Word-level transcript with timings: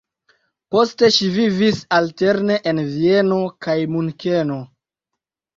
Poste 0.75 1.09
ŝi 1.17 1.27
vivis 1.35 1.83
alterne 1.99 2.57
en 2.73 2.81
Vieno 2.97 3.39
kaj 3.67 3.79
Munkeno. 3.97 4.59